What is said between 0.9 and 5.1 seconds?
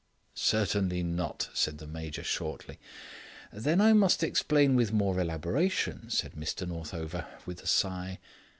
not," said the Major shortly. "Then I must explain with